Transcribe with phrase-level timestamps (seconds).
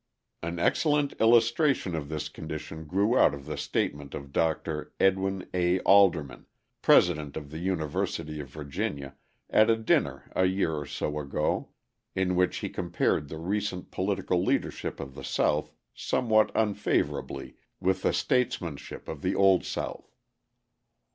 [0.41, 4.91] An excellent illustration of this condition grew out of the statement of Dr.
[4.99, 5.79] Edwin A.
[5.81, 6.47] Alderman,
[6.81, 9.13] president of the University of Virginia,
[9.51, 11.69] at a dinner a year or so ago,
[12.15, 18.11] in which he compared the recent political leadership of the South somewhat unfavourably with the
[18.11, 20.15] statesmanship of the Old South.